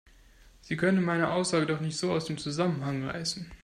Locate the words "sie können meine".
0.61-1.31